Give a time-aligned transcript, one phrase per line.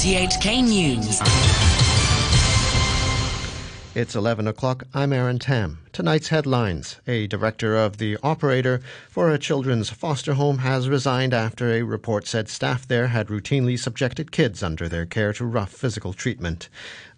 [0.00, 1.20] RTHK News.
[3.94, 4.84] It's 11 o'clock.
[4.94, 5.80] I'm Aaron Tam.
[5.92, 6.98] Tonight's headlines.
[7.06, 12.26] A director of the operator for a children's foster home has resigned after a report
[12.26, 16.70] said staff there had routinely subjected kids under their care to rough physical treatment.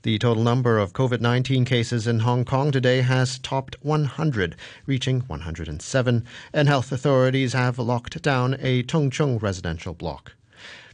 [0.03, 4.57] The total number of COVID 19 cases in Hong Kong today has topped 100,
[4.87, 10.33] reaching 107, and health authorities have locked down a Tung Chung residential block.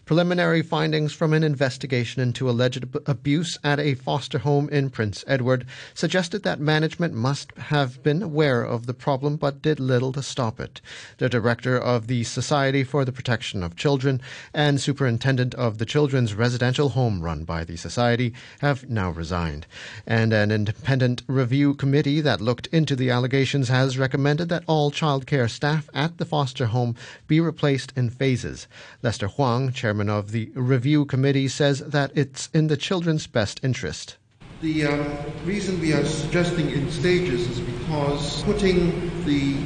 [0.08, 5.66] Preliminary findings from an investigation into alleged abuse at a foster home in Prince Edward
[5.92, 10.60] suggested that management must have been aware of the problem but did little to stop
[10.60, 10.80] it.
[11.18, 14.22] The director of the Society for the Protection of Children
[14.54, 19.66] and superintendent of the children's residential home run by the society have now resigned.
[20.06, 25.50] And an independent review committee that looked into the allegations has recommended that all childcare
[25.50, 26.96] staff at the foster home
[27.26, 28.66] be replaced in phases.
[29.02, 33.60] Lester Huang, chairman chairman of the review committee, says that it's in the children's best
[33.64, 34.16] interest.
[34.60, 39.56] The um, reason we are suggesting in stages is because putting the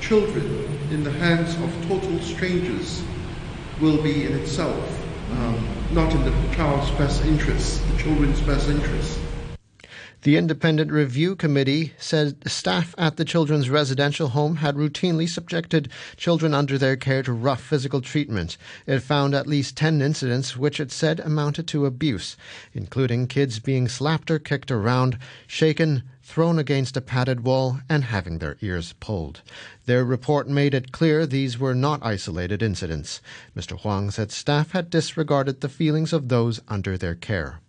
[0.00, 0.44] children
[0.90, 3.02] in the hands of total strangers
[3.80, 4.84] will be in itself
[5.32, 9.29] um, not in the child's best interest, the children's best interest.
[10.22, 16.52] The independent review committee said staff at the children's residential home had routinely subjected children
[16.52, 18.58] under their care to rough physical treatment.
[18.86, 22.36] It found at least 10 incidents which it said amounted to abuse,
[22.74, 28.40] including kids being slapped or kicked around, shaken, thrown against a padded wall, and having
[28.40, 29.40] their ears pulled.
[29.86, 33.22] Their report made it clear these were not isolated incidents.
[33.56, 33.80] Mr.
[33.80, 37.60] Huang said staff had disregarded the feelings of those under their care.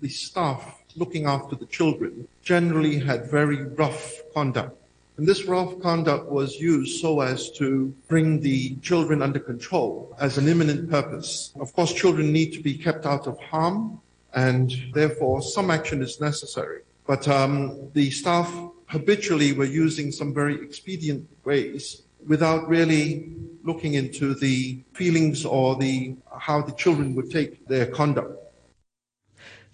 [0.00, 4.76] The staff looking after the children generally had very rough conduct.
[5.16, 10.38] And this rough conduct was used so as to bring the children under control as
[10.38, 11.52] an imminent purpose.
[11.60, 14.00] Of course, children need to be kept out of harm,
[14.32, 16.80] and therefore some action is necessary.
[17.06, 18.50] But um, the staff
[18.86, 23.30] habitually were using some very expedient ways without really
[23.62, 28.36] looking into the feelings or the how the children would take their conduct.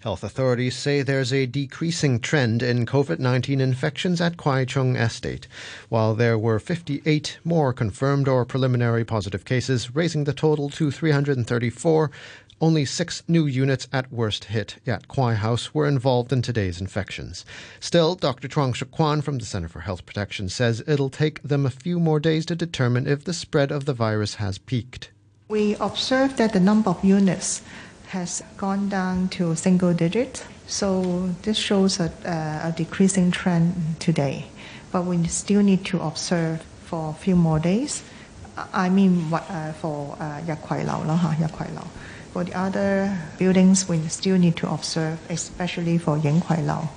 [0.07, 5.49] Health authorities say there's a decreasing trend in COVID 19 infections at Kwai Chung Estate,
[5.89, 12.09] while there were 58 more confirmed or preliminary positive cases, raising the total to 334.
[12.61, 17.43] Only six new units at worst hit at Kwai House were involved in today's infections.
[17.81, 18.47] Still, Dr.
[18.47, 21.99] Chuang Shuk Kwan from the Center for Health Protection says it'll take them a few
[21.99, 25.11] more days to determine if the spread of the virus has peaked.
[25.49, 27.61] We observed that the number of units
[28.07, 30.45] has gone down to single digit.
[30.67, 34.47] So this shows a, a decreasing trend today.
[34.91, 38.03] But we still need to observe for a few more days.
[38.73, 40.41] I mean, uh, for uh,
[42.33, 46.89] For the other buildings, we still need to observe, especially for Ying Kwai Lau.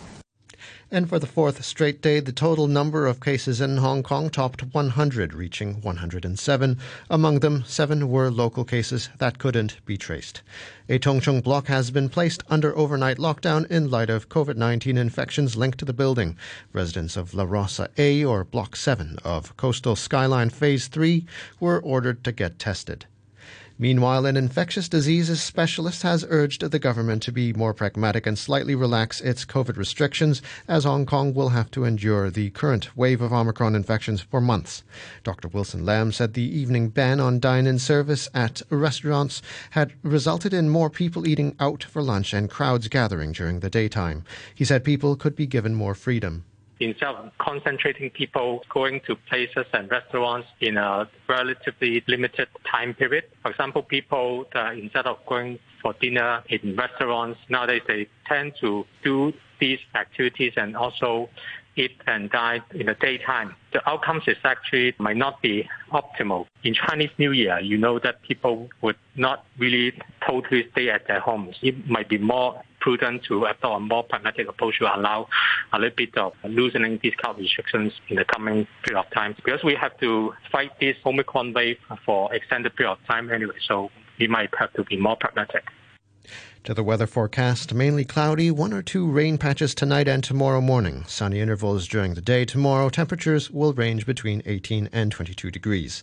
[0.93, 4.75] And for the fourth straight day, the total number of cases in Hong Kong topped
[4.75, 6.79] 100, reaching 107.
[7.09, 10.43] Among them, seven were local cases that couldn't be traced.
[10.89, 14.99] A Tung Chung block has been placed under overnight lockdown in light of COVID 19
[14.99, 16.37] infections linked to the building.
[16.73, 21.25] Residents of La Rosa A or Block 7 of Coastal Skyline Phase 3
[21.61, 23.07] were ordered to get tested.
[23.81, 28.75] Meanwhile, an infectious diseases specialist has urged the government to be more pragmatic and slightly
[28.75, 33.33] relax its COVID restrictions, as Hong Kong will have to endure the current wave of
[33.33, 34.83] Omicron infections for months.
[35.25, 35.49] Dr.
[35.49, 40.69] Wilson Lam said the evening ban on dine in service at restaurants had resulted in
[40.69, 44.25] more people eating out for lunch and crowds gathering during the daytime.
[44.55, 46.45] He said people could be given more freedom
[46.81, 53.25] instead of concentrating people going to places and restaurants in a relatively limited time period.
[53.43, 58.85] For example, people uh, instead of going for dinner in restaurants nowadays they tend to
[59.03, 61.29] do these activities and also
[61.77, 63.55] eat and dine in the daytime.
[63.73, 66.47] The outcomes is actually might not be optimal.
[66.65, 69.93] In Chinese New Year, you know that people would not really
[70.27, 71.57] totally stay at their homes.
[71.63, 75.29] It might be more prudent to adopt a more pragmatic approach to allow
[75.73, 79.35] a little bit of loosening these kind of restrictions in the coming period of time.
[79.35, 83.91] Because we have to fight this Omicron wave for extended period of time anyway, so
[84.19, 85.65] we might have to be more pragmatic.
[86.65, 91.05] To the weather forecast, mainly cloudy, one or two rain patches tonight and tomorrow morning.
[91.09, 92.45] Sunny intervals during the day.
[92.45, 96.03] Tomorrow, temperatures will range between 18 and 22 degrees.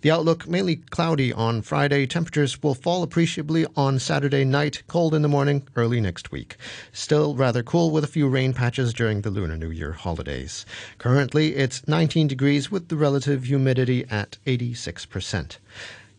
[0.00, 2.06] The outlook, mainly cloudy on Friday.
[2.06, 6.56] Temperatures will fall appreciably on Saturday night, cold in the morning, early next week.
[6.92, 10.66] Still rather cool with a few rain patches during the Lunar New Year holidays.
[10.98, 15.58] Currently, it's 19 degrees with the relative humidity at 86%.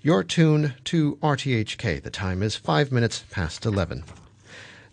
[0.06, 2.04] You're tuned to RTHK.
[2.04, 4.04] The time is five minutes past 11.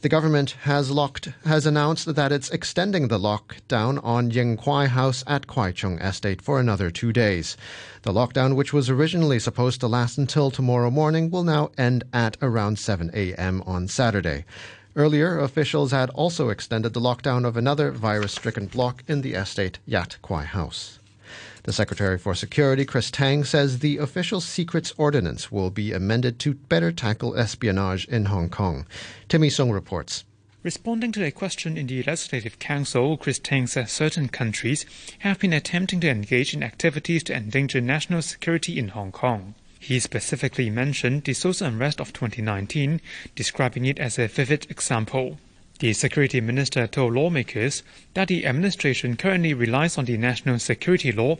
[0.03, 5.25] The government has locked has announced that it's extending the lockdown on Ying Kwai House
[5.27, 7.57] at Kwai Chung Estate for another two days.
[8.03, 12.37] The lockdown, which was originally supposed to last until tomorrow morning, will now end at
[12.41, 13.65] around 7 a.m.
[13.67, 14.45] on Saturday.
[14.95, 20.19] Earlier, officials had also extended the lockdown of another virus-stricken block in the estate, Yat
[20.23, 21.00] Kwai House.
[21.65, 26.55] The Secretary for Security, Chris Tang, says the official secrets ordinance will be amended to
[26.55, 28.87] better tackle espionage in Hong Kong.
[29.29, 30.25] Timmy Sung reports.
[30.63, 34.85] Responding to a question in the Legislative Council, Chris Tang said certain countries
[35.21, 39.55] have been attempting to engage in activities to endanger national security in Hong Kong.
[39.79, 43.01] He specifically mentioned the social unrest of 2019,
[43.35, 45.39] describing it as a vivid example.
[45.81, 47.83] The security minister told lawmakers
[48.13, 51.39] that the administration currently relies on the national security law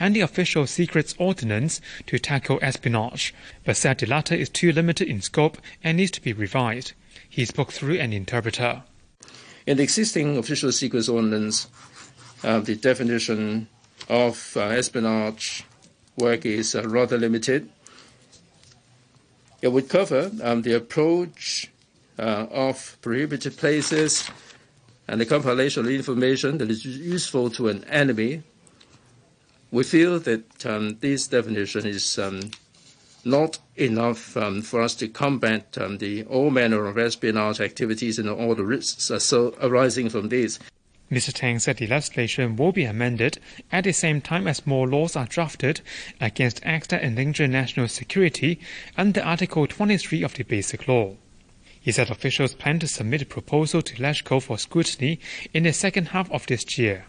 [0.00, 3.34] and the official secrets ordinance to tackle espionage,
[3.66, 6.92] but said the latter is too limited in scope and needs to be revised.
[7.28, 8.82] He spoke through an interpreter.
[9.66, 11.68] In the existing official secrets ordinance,
[12.42, 13.68] uh, the definition
[14.08, 15.64] of uh, espionage
[16.16, 17.68] work is uh, rather limited.
[19.60, 21.68] It would cover um, the approach
[22.18, 24.30] of prohibited places
[25.08, 28.42] and the compilation of information that is useful to an enemy,
[29.70, 32.50] we feel that um, this definition is um,
[33.24, 38.28] not enough um, for us to combat um, the all manner of espionage activities and
[38.28, 40.58] all the risks arising from this.
[41.10, 41.32] Mr.
[41.32, 43.38] Tang said the legislation will be amended
[43.70, 45.82] at the same time as more laws are drafted
[46.20, 48.58] against acts that endanger national security
[48.96, 51.16] under Article 23 of the Basic Law.
[51.82, 55.18] He said officials plan to submit a proposal to LegCo for scrutiny
[55.52, 57.06] in the second half of this year.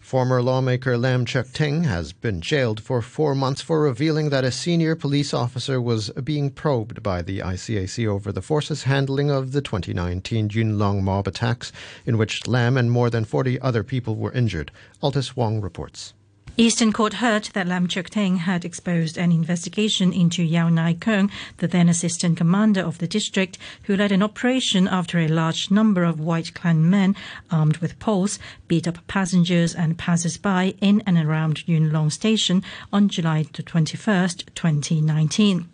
[0.00, 4.50] Former lawmaker Lam Cheuk Ting has been jailed for four months for revealing that a
[4.50, 9.62] senior police officer was being probed by the ICAC over the force's handling of the
[9.62, 11.70] 2019 Yuen Long mob attacks,
[12.04, 14.72] in which Lam and more than 40 other people were injured.
[15.02, 16.14] Altus Wong reports.
[16.56, 21.28] Eastern Court heard that Lam Cheuk Ting had exposed an investigation into Yau Nai Keung,
[21.58, 26.04] the then assistant commander of the district, who led an operation after a large number
[26.04, 27.16] of white clan men
[27.50, 32.62] armed with poles beat up passengers and passers-by in and around Yuen Long Station
[32.92, 35.68] on July 21, 2019.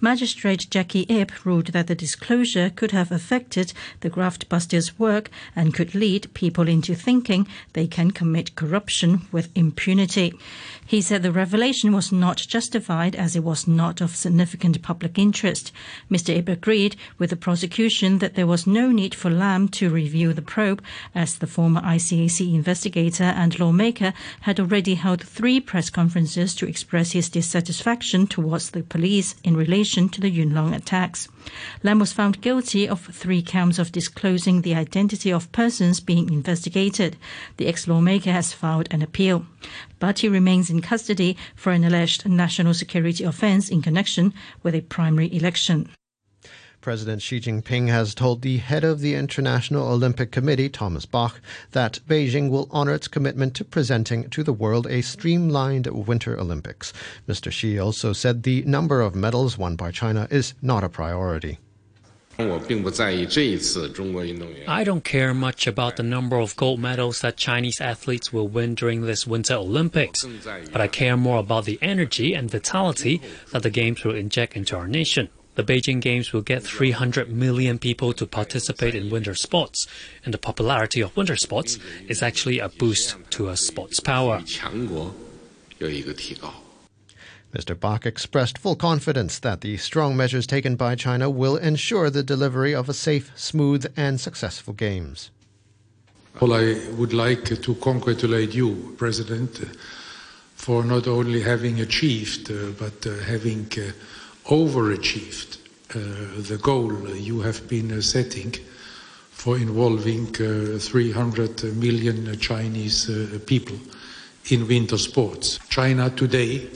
[0.00, 5.72] Magistrate Jackie Ip ruled that the disclosure could have affected the graft busters' work and
[5.72, 10.15] could lead people into thinking they can commit corruption with impunity.
[10.86, 15.72] He said the revelation was not justified as it was not of significant public interest.
[16.10, 16.34] Mr.
[16.36, 20.40] Ip agreed with the prosecution that there was no need for Lam to review the
[20.40, 20.82] probe,
[21.14, 27.12] as the former ICAC investigator and lawmaker had already held three press conferences to express
[27.12, 31.28] his dissatisfaction towards the police in relation to the Yuen Long attacks.
[31.82, 37.16] Lam was found guilty of three counts of disclosing the identity of persons being investigated.
[37.56, 39.46] The ex-lawmaker has filed an appeal,
[39.98, 44.80] but he remains in custody for an alleged national security offense in connection with a
[44.80, 45.88] primary election.
[46.86, 51.40] President Xi Jinping has told the head of the International Olympic Committee, Thomas Bach,
[51.72, 56.92] that Beijing will honor its commitment to presenting to the world a streamlined Winter Olympics.
[57.28, 57.50] Mr.
[57.50, 61.58] Xi also said the number of medals won by China is not a priority.
[62.38, 62.44] I
[64.84, 69.00] don't care much about the number of gold medals that Chinese athletes will win during
[69.00, 70.24] this Winter Olympics,
[70.70, 74.76] but I care more about the energy and vitality that the Games will inject into
[74.76, 75.30] our nation.
[75.56, 79.86] The Beijing Games will get 300 million people to participate in winter sports,
[80.22, 84.42] and the popularity of winter sports is actually a boost to a sports power.
[87.54, 87.80] Mr.
[87.80, 92.74] Bach expressed full confidence that the strong measures taken by China will ensure the delivery
[92.74, 95.30] of a safe, smooth, and successful Games.
[96.38, 99.58] Well, I would like to congratulate you, President,
[100.54, 103.92] for not only having achieved, uh, but uh, having uh,
[104.48, 105.58] overachieved
[106.48, 108.52] the goal you have been setting
[109.30, 113.10] for involving 300 million Chinese
[113.46, 113.76] people
[114.50, 115.58] in winter sports.
[115.68, 116.68] China today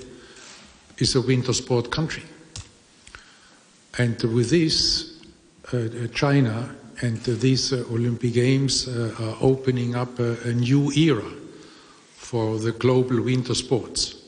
[0.99, 2.23] is a winter sport country.
[3.99, 5.21] And with this,
[5.73, 11.31] uh, China and uh, these uh, Olympic Games are opening up a new era
[12.17, 14.20] for the global winter sports.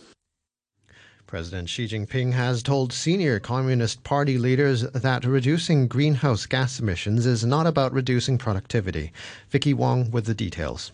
[1.32, 7.42] President Xi Jinping has told senior Communist Party leaders that reducing greenhouse gas emissions is
[7.42, 9.14] not about reducing productivity.
[9.48, 10.92] Vicky Wong with the details.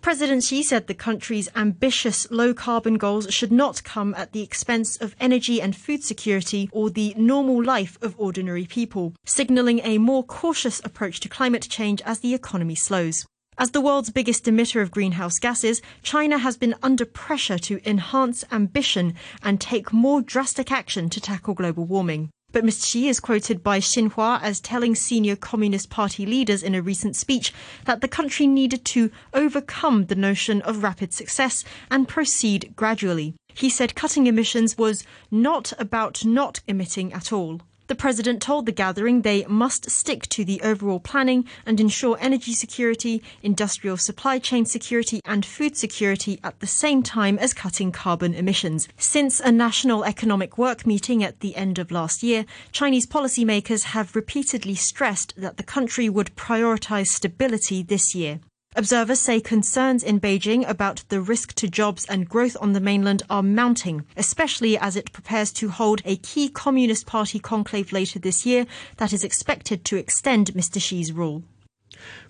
[0.00, 4.96] President Xi said the country's ambitious low carbon goals should not come at the expense
[4.96, 10.24] of energy and food security or the normal life of ordinary people, signalling a more
[10.24, 13.24] cautious approach to climate change as the economy slows.
[13.58, 18.44] As the world's biggest emitter of greenhouse gases, China has been under pressure to enhance
[18.52, 22.28] ambition and take more drastic action to tackle global warming.
[22.52, 22.84] But Mr.
[22.84, 27.50] Xi is quoted by Xinhua as telling senior Communist Party leaders in a recent speech
[27.86, 33.36] that the country needed to overcome the notion of rapid success and proceed gradually.
[33.54, 37.62] He said cutting emissions was not about not emitting at all.
[37.88, 42.52] The president told the gathering they must stick to the overall planning and ensure energy
[42.52, 48.34] security, industrial supply chain security, and food security at the same time as cutting carbon
[48.34, 48.88] emissions.
[48.98, 54.16] Since a national economic work meeting at the end of last year, Chinese policymakers have
[54.16, 58.40] repeatedly stressed that the country would prioritize stability this year.
[58.78, 63.22] Observers say concerns in Beijing about the risk to jobs and growth on the mainland
[63.30, 68.44] are mounting, especially as it prepares to hold a key Communist Party conclave later this
[68.44, 68.66] year
[68.98, 70.78] that is expected to extend Mr.
[70.78, 71.42] Xi's rule.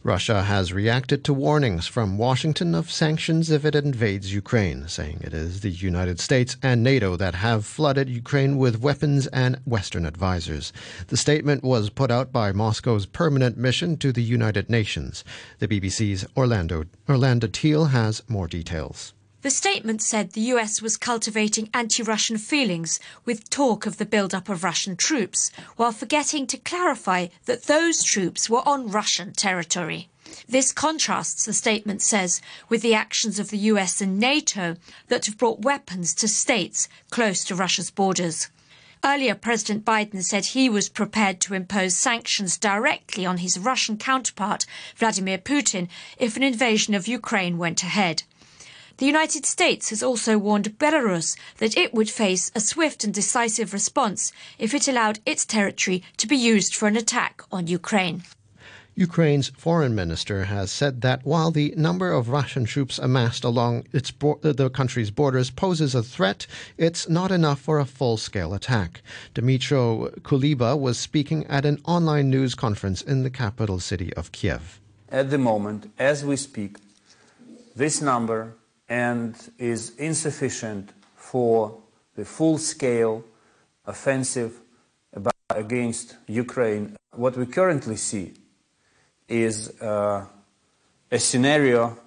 [0.02, 5.34] Russia has reacted to warnings from Washington of sanctions if it invades Ukraine, saying it
[5.34, 10.72] is the United States and NATO that have flooded Ukraine with weapons and Western advisors.
[11.08, 15.24] The statement was put out by Moscow's permanent mission to the United Nations.
[15.58, 19.14] The BBC's Orlando, Orlando Teal has more details.
[19.46, 24.48] The statement said the US was cultivating anti Russian feelings with talk of the build-up
[24.48, 30.08] of Russian troops, while forgetting to clarify that those troops were on Russian territory.
[30.48, 35.38] This contrasts, the statement says, with the actions of the US and NATO that have
[35.38, 38.48] brought weapons to states close to Russia's borders.
[39.04, 44.66] Earlier, President Biden said he was prepared to impose sanctions directly on his Russian counterpart,
[44.96, 45.86] Vladimir Putin,
[46.18, 48.24] if an invasion of Ukraine went ahead.
[48.98, 53.74] The United States has also warned Belarus that it would face a swift and decisive
[53.74, 58.22] response if it allowed its territory to be used for an attack on Ukraine.
[58.94, 64.10] Ukraine's foreign minister has said that while the number of Russian troops amassed along its
[64.10, 66.46] bo- the country's borders poses a threat,
[66.78, 69.02] it's not enough for a full-scale attack.
[69.34, 74.80] Dmytro Kuleba was speaking at an online news conference in the capital city of Kiev.
[75.10, 76.78] At the moment, as we speak,
[77.74, 78.54] this number
[78.88, 81.78] and is insufficient for
[82.14, 83.24] the full-scale
[83.84, 84.60] offensive
[85.50, 86.96] against Ukraine.
[87.12, 88.34] What we currently see
[89.28, 90.26] is uh,
[91.10, 91.98] a scenario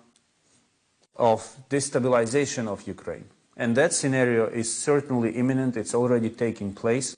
[1.16, 3.26] of destabilization of Ukraine.
[3.58, 7.16] And that scenario is certainly imminent, it's already taking place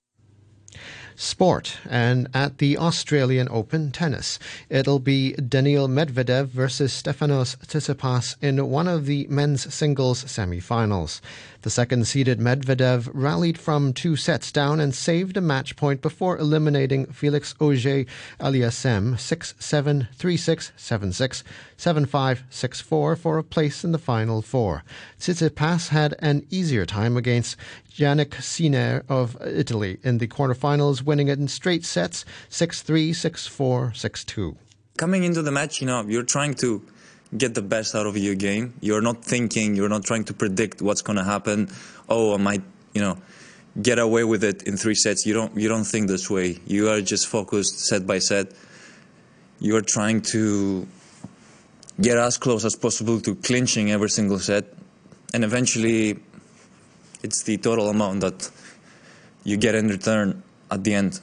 [1.21, 1.77] sport.
[1.87, 8.87] And at the Australian Open tennis, it'll be Daniil Medvedev versus Stefanos Tsitsipas in one
[8.87, 11.21] of the men's singles semi-finals.
[11.61, 16.39] The second seeded Medvedev rallied from two sets down and saved a match point before
[16.39, 18.05] eliminating Felix Auger
[18.39, 21.43] Aliassime 6 7 3 6 7 6
[21.77, 24.83] 7 5 6 4 for a place in the final four.
[25.19, 27.55] Tsitsipas had an easier time against
[27.95, 33.48] Jannik Sinner of Italy in the quarterfinals, winning it in straight sets 6 3 6
[33.48, 34.57] 4 6 2.
[34.98, 36.81] Coming into the match, you know, you're trying to
[37.38, 38.74] get the best out of your game.
[38.81, 41.69] You're not thinking, you're not trying to predict what's going to happen.
[42.07, 42.62] Oh, I might,
[42.93, 43.17] you know,
[43.81, 45.25] get away with it in three sets.
[45.25, 46.60] You don't, you don't think this way.
[46.65, 48.53] You are just focused set by set.
[49.60, 50.88] You are trying to
[52.00, 54.65] get as close as possible to clinching every single set.
[55.33, 56.19] And eventually,
[57.23, 58.49] it's the total amount that
[59.43, 61.19] you get in return at the end.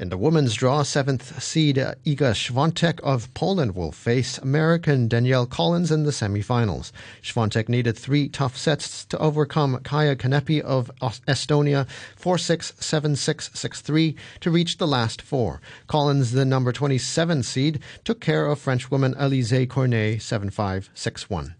[0.00, 5.44] In the women's draw, seventh seed uh, Iga Swiatek of Poland will face American Danielle
[5.44, 6.90] Collins in the semifinals.
[7.22, 11.86] Swiatek needed three tough sets to overcome Kaia Kanepi of Estonia
[12.18, 15.60] 4-6, 7-6, 6-3 to reach the last four.
[15.86, 21.54] Collins, the number 27 seed, took care of Frenchwoman Alizé Cornet 7-5, 6-1.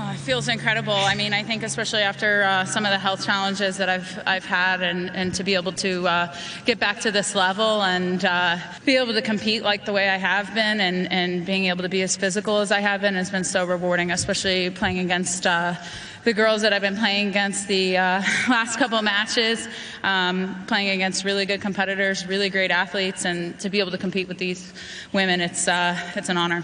[0.00, 0.92] Oh, it feels incredible.
[0.92, 4.44] I mean, I think especially after uh, some of the health challenges that I've I've
[4.44, 8.58] had, and, and to be able to uh, get back to this level and uh,
[8.84, 11.88] be able to compete like the way I have been, and, and being able to
[11.88, 14.12] be as physical as I have been has been so rewarding.
[14.12, 15.74] Especially playing against uh,
[16.22, 19.66] the girls that I've been playing against the uh, last couple matches,
[20.04, 24.28] um, playing against really good competitors, really great athletes, and to be able to compete
[24.28, 24.72] with these
[25.12, 26.62] women, it's uh, it's an honor.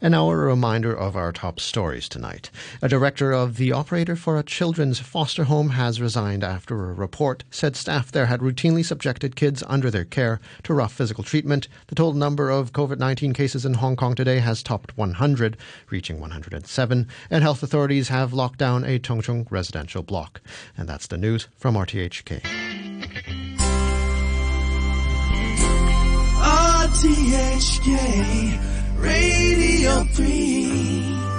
[0.00, 2.50] And now a reminder of our top stories tonight.
[2.82, 7.44] A director of the operator for a children's foster home has resigned after a report
[7.50, 11.68] said staff there had routinely subjected kids under their care to rough physical treatment.
[11.86, 15.56] The total number of COVID 19 cases in Hong Kong today has topped 100,
[15.88, 20.42] reaching 107, and health authorities have locked down a Tung Chung residential block.
[20.76, 22.42] And that's the news from RTHK.
[26.86, 31.35] RTHK Radio 3.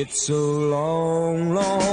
[0.00, 1.87] It's a long, long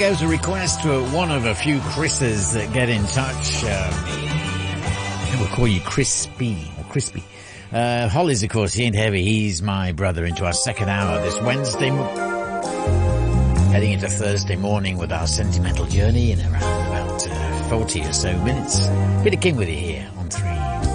[0.00, 3.62] goes a request for one of a few Chris's that get in touch.
[3.64, 7.22] Um, we'll call you Crispy or Crispy.
[7.70, 9.22] Uh, Hollies, of course, he ain't heavy.
[9.22, 11.90] He's my brother into our second hour this Wednesday.
[13.72, 18.32] Heading into Thursday morning with our sentimental journey in around about uh, 40 or so
[18.42, 18.88] minutes.
[19.22, 20.89] Peter King with you here on 3.